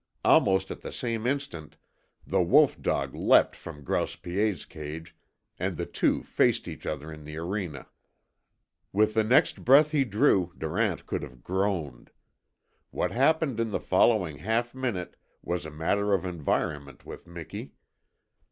[0.25, 1.77] Almost at the same instant
[2.25, 5.15] the wolf dog leapt from Grouse Piet's cage,
[5.59, 7.85] and the two faced each other in the arena.
[8.91, 12.09] With the next breath he drew Durant could have groaned.
[12.89, 17.73] What happened in the following half minute was a matter of environment with Miki.